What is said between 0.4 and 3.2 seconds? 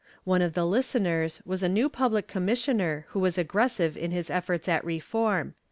of the listeners was a new public commissioner who